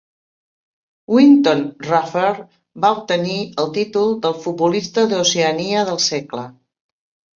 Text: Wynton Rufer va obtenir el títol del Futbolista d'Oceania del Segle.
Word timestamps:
Wynton 1.15 1.59
Rufer 1.87 2.31
va 2.85 2.91
obtenir 2.99 3.37
el 3.65 3.69
títol 3.77 4.17
del 4.27 4.35
Futbolista 4.47 5.05
d'Oceania 5.13 5.85
del 5.91 6.03
Segle. 6.11 6.49